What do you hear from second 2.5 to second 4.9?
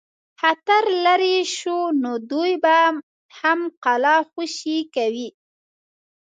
به هم قلا خوشي